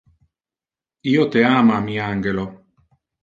[1.11, 2.47] Io te ama, mi angelo.